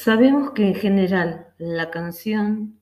Sabemos 0.00 0.52
que 0.52 0.64
en 0.64 0.76
general 0.76 1.54
la 1.58 1.90
canción 1.90 2.80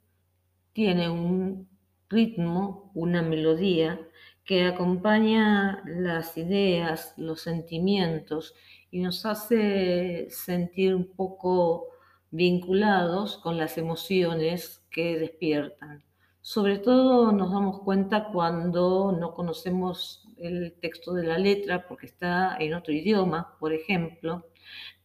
tiene 0.74 1.08
un 1.08 1.66
ritmo, 2.10 2.90
una 2.94 3.22
melodía 3.22 3.98
que 4.44 4.66
acompaña 4.66 5.82
las 5.86 6.36
ideas, 6.36 7.14
los 7.16 7.40
sentimientos 7.40 8.54
y 8.90 9.00
nos 9.00 9.24
hace 9.24 10.28
sentir 10.28 10.94
un 10.94 11.10
poco 11.10 11.86
vinculados 12.32 13.38
con 13.38 13.56
las 13.56 13.78
emociones 13.78 14.84
que 14.90 15.18
despiertan. 15.18 16.04
Sobre 16.42 16.76
todo 16.76 17.32
nos 17.32 17.50
damos 17.50 17.80
cuenta 17.80 18.28
cuando 18.30 19.16
no 19.18 19.32
conocemos 19.32 20.28
el 20.36 20.74
texto 20.82 21.14
de 21.14 21.24
la 21.24 21.38
letra 21.38 21.88
porque 21.88 22.04
está 22.04 22.58
en 22.58 22.74
otro 22.74 22.92
idioma, 22.92 23.56
por 23.58 23.72
ejemplo, 23.72 24.50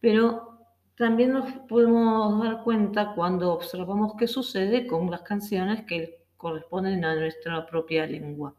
pero 0.01 0.50
también 1.01 1.33
nos 1.33 1.51
podemos 1.67 2.43
dar 2.43 2.63
cuenta 2.63 3.15
cuando 3.15 3.51
observamos 3.51 4.13
qué 4.19 4.27
sucede 4.27 4.85
con 4.85 5.09
las 5.09 5.23
canciones 5.23 5.83
que 5.87 6.23
corresponden 6.37 7.03
a 7.03 7.15
nuestra 7.15 7.65
propia 7.65 8.05
lengua. 8.05 8.53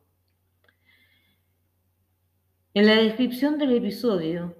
En 2.75 2.87
la 2.87 2.97
descripción 2.97 3.59
del 3.59 3.77
episodio 3.77 4.57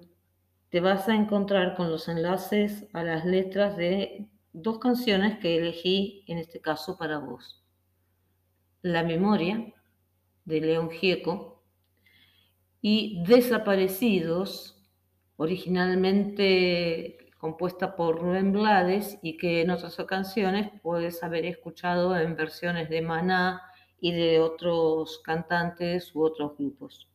te 0.69 0.79
vas 0.79 1.09
a 1.09 1.15
encontrar 1.15 1.75
con 1.75 1.91
los 1.91 2.07
enlaces 2.07 2.87
a 2.93 3.03
las 3.03 3.25
letras 3.25 3.75
de 3.75 4.29
dos 4.53 4.79
canciones 4.79 5.39
que 5.39 5.57
elegí 5.57 6.23
en 6.27 6.37
este 6.37 6.61
caso 6.61 6.97
para 6.97 7.17
vos. 7.17 7.65
La 8.81 9.03
memoria 9.03 9.73
de 10.45 10.61
León 10.61 10.89
Gieco 10.89 11.61
y 12.79 13.21
Desaparecidos, 13.25 14.81
originalmente 15.35 17.22
compuesta 17.43 17.97
por 17.97 18.21
Rubén 18.21 18.53
Blades 18.53 19.19
y 19.21 19.35
que 19.35 19.63
en 19.63 19.69
otras 19.69 19.99
ocasiones 19.99 20.71
puedes 20.81 21.21
haber 21.23 21.45
escuchado 21.45 22.17
en 22.17 22.37
versiones 22.37 22.87
de 22.87 23.01
Maná 23.01 23.61
y 23.99 24.13
de 24.13 24.39
otros 24.39 25.19
cantantes 25.25 26.15
u 26.15 26.23
otros 26.23 26.57
grupos. 26.57 27.09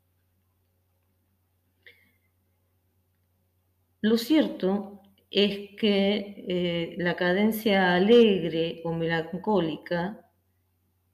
Lo 4.02 4.18
cierto 4.18 5.00
es 5.30 5.70
que 5.78 6.44
eh, 6.46 6.94
la 6.98 7.16
cadencia 7.16 7.94
alegre 7.94 8.82
o 8.84 8.92
melancólica 8.92 10.30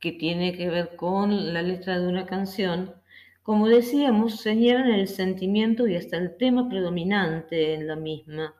que 0.00 0.10
tiene 0.10 0.56
que 0.56 0.68
ver 0.68 0.96
con 0.96 1.54
la 1.54 1.62
letra 1.62 2.00
de 2.00 2.08
una 2.08 2.26
canción, 2.26 2.96
como 3.44 3.68
decíamos, 3.68 4.40
señalan 4.40 4.90
el 4.90 5.06
sentimiento 5.06 5.86
y 5.86 5.94
hasta 5.94 6.16
el 6.16 6.36
tema 6.36 6.68
predominante 6.68 7.74
en 7.74 7.86
la 7.86 7.94
misma. 7.94 8.56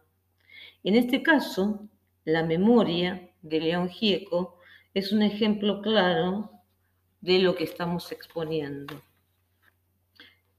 En 0.85 0.97
este 0.97 1.23
caso, 1.23 1.89
la 2.27 2.43
memoria 2.43 3.31
de 3.41 3.59
León 3.59 3.89
Gieco 3.89 4.59
es 4.93 5.13
un 5.13 5.23
ejemplo 5.23 5.81
claro 5.81 6.51
de 7.23 7.39
lo 7.39 7.55
que 7.55 7.65
estamos 7.65 8.13
exponiendo. 8.13 9.03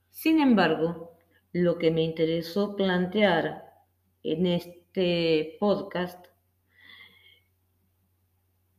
Sin 0.09 0.39
embargo, 0.39 1.15
lo 1.53 1.77
que 1.77 1.91
me 1.91 2.01
interesó 2.01 2.75
plantear 2.75 3.65
en 4.23 4.47
este 4.47 5.57
podcast 5.59 6.25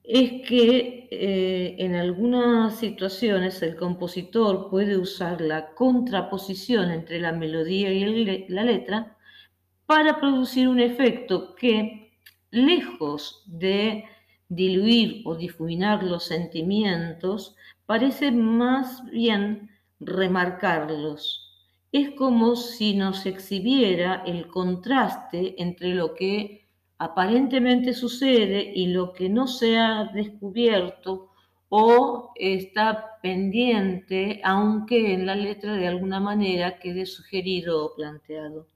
es 0.03 0.48
que 0.48 1.08
eh, 1.12 1.77
en 1.78 1.94
algunas 1.94 2.77
situaciones 2.77 3.62
el 3.62 3.77
compositor 3.77 4.69
puede 4.69 4.97
usar 4.97 5.41
la 5.41 5.75
contraposición 5.75 6.91
entre 6.91 7.20
la 7.20 7.31
melodía 7.31 7.92
y 7.92 8.48
la 8.48 8.64
letra 8.64 9.16
para 9.86 10.20
producir 10.20 10.68
un 10.68 10.80
efecto 10.80 11.54
que, 11.54 12.12
lejos 12.50 13.42
de 13.46 14.04
diluir 14.48 15.22
o 15.24 15.34
difuminar 15.34 16.02
los 16.02 16.24
sentimientos, 16.24 17.56
parece 17.86 18.32
más 18.32 19.04
bien 19.10 19.70
remarcarlos. 20.00 21.42
Es 21.92 22.10
como 22.10 22.56
si 22.56 22.94
nos 22.94 23.26
exhibiera 23.26 24.22
el 24.26 24.48
contraste 24.48 25.54
entre 25.62 25.94
lo 25.94 26.14
que 26.14 26.66
aparentemente 26.98 27.92
sucede 27.92 28.72
y 28.75 28.88
lo 28.88 29.12
que 29.12 29.28
no 29.28 29.46
se 29.46 29.78
ha 29.78 30.04
descubierto 30.12 31.30
o 31.69 32.32
está 32.36 33.19
pendiente, 33.22 34.41
aunque 34.44 35.14
en 35.14 35.26
la 35.26 35.34
letra 35.34 35.75
de 35.75 35.88
alguna 35.88 36.20
manera 36.20 36.78
quede 36.78 37.06
sugerido 37.06 37.84
o 37.84 37.94
planteado. 37.94 38.69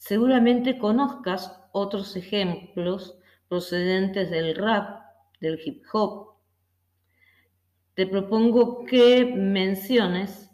Seguramente 0.00 0.78
conozcas 0.78 1.60
otros 1.72 2.16
ejemplos 2.16 3.18
procedentes 3.48 4.30
del 4.30 4.56
rap, 4.56 5.02
del 5.40 5.60
hip 5.62 5.84
hop. 5.92 6.36
Te 7.92 8.06
propongo 8.06 8.86
que 8.86 9.26
menciones 9.26 10.50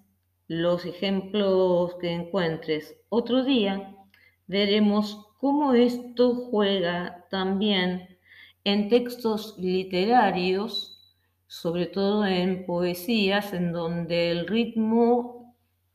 los 0.48 0.84
ejemplos 0.84 1.94
que 2.00 2.10
encuentres. 2.10 2.96
Otro 3.08 3.44
día 3.44 3.94
veremos 4.48 5.24
cómo 5.38 5.74
esto 5.74 6.34
juega 6.50 7.24
también 7.30 8.18
en 8.64 8.88
textos 8.88 9.56
literarios, 9.58 11.14
sobre 11.46 11.86
todo 11.86 12.26
en 12.26 12.66
poesías, 12.66 13.52
en 13.52 13.72
donde 13.72 14.32
el 14.32 14.48
ritmo 14.48 15.54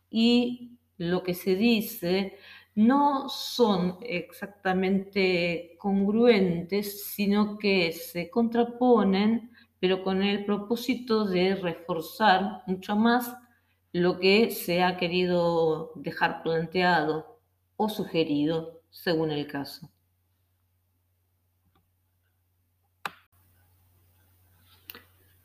y 0.10 0.78
lo 0.98 1.22
que 1.22 1.34
se 1.34 1.56
dice 1.58 2.38
no 2.76 3.28
son 3.30 3.98
exactamente 4.02 5.76
congruentes, 5.78 7.06
sino 7.06 7.58
que 7.58 7.92
se 7.92 8.30
contraponen, 8.30 9.52
pero 9.80 10.04
con 10.04 10.24
el 10.24 10.46
propósito 10.46 11.26
de 11.26 11.56
reforzar 11.56 12.64
mucho 12.68 12.96
más 12.96 13.36
lo 13.94 14.20
que 14.20 14.52
se 14.52 14.84
ha 14.84 14.98
querido 14.98 15.92
dejar 15.96 16.44
planteado 16.44 17.40
o 17.76 17.90
sugerido 17.90 18.82
según 18.90 19.32
el 19.32 19.48
caso. 19.48 19.90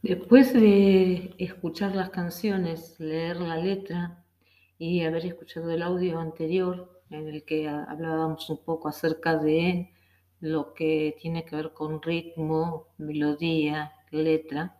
Después 0.02 0.52
de 0.54 1.34
escuchar 1.38 1.96
las 1.96 2.10
canciones, 2.10 3.00
leer 3.00 3.38
la 3.38 3.56
letra 3.56 4.24
y 4.78 5.02
haber 5.02 5.26
escuchado 5.26 5.68
el 5.72 5.82
audio 5.82 6.20
anterior 6.20 6.95
en 7.10 7.28
el 7.28 7.44
que 7.44 7.68
hablábamos 7.68 8.48
un 8.50 8.58
poco 8.64 8.88
acerca 8.88 9.36
de 9.36 9.92
lo 10.40 10.74
que 10.74 11.16
tiene 11.20 11.44
que 11.44 11.56
ver 11.56 11.72
con 11.72 12.02
ritmo, 12.02 12.88
melodía, 12.98 13.92
letra 14.10 14.76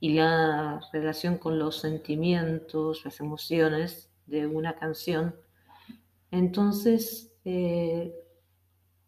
y 0.00 0.14
la 0.14 0.80
relación 0.92 1.38
con 1.38 1.58
los 1.58 1.80
sentimientos, 1.80 3.04
las 3.04 3.20
emociones 3.20 4.10
de 4.26 4.46
una 4.46 4.76
canción, 4.76 5.36
entonces 6.30 7.32
eh, 7.44 8.14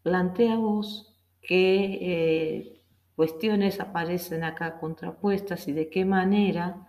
plantea 0.03 0.57
vos 0.57 1.13
qué 1.41 1.99
eh, 2.01 2.81
cuestiones 3.15 3.79
aparecen 3.79 4.43
acá 4.43 4.79
contrapuestas 4.79 5.67
y 5.67 5.73
de 5.73 5.89
qué 5.89 6.05
manera, 6.05 6.87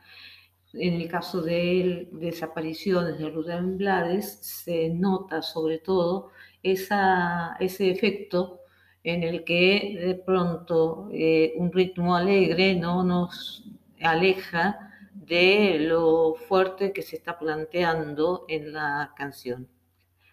en 0.73 0.95
el 0.95 1.09
caso 1.09 1.43
de 1.43 2.09
desapariciones 2.13 3.19
de 3.19 3.31
Rudolf 3.31 3.77
Blades, 3.77 4.39
se 4.41 4.89
nota 4.91 5.43
sobre 5.43 5.79
todo 5.79 6.31
ese 6.63 7.91
efecto 7.91 8.61
en 9.03 9.23
el 9.23 9.45
que 9.45 9.99
de 10.01 10.15
pronto 10.15 11.09
eh, 11.13 11.55
un 11.57 11.73
ritmo 11.73 12.15
alegre 12.15 12.75
no 12.75 13.03
nos 13.03 13.65
aleja 14.01 14.93
de 15.15 15.79
lo 15.81 16.35
fuerte 16.35 16.93
que 16.93 17.03
se 17.03 17.17
está 17.17 17.39
planteando 17.39 18.45
en 18.49 18.73
la 18.73 19.13
canción. 19.17 19.69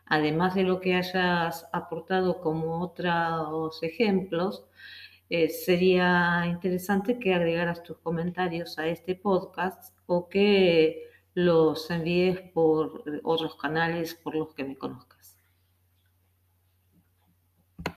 Además 0.06 0.56
de 0.56 0.64
lo 0.64 0.80
que 0.80 0.96
hayas 0.96 1.68
aportado 1.74 2.40
como 2.42 2.82
otros 2.82 3.82
ejemplos, 3.84 4.66
eh, 5.30 5.50
sería 5.50 6.46
interesante 6.48 7.20
que 7.20 7.34
agregaras 7.34 7.84
tus 7.84 7.98
comentarios 7.98 8.80
a 8.80 8.88
este 8.88 9.16
podcast 9.16 9.97
o 10.08 10.28
que 10.30 11.04
los 11.36 11.90
envíes 11.92 12.40
por 12.54 13.04
otros 13.24 13.56
canales 13.58 14.16
por 14.16 14.36
los 14.36 14.56
que 14.56 14.64
me 14.64 14.78
conozcas. 14.78 15.17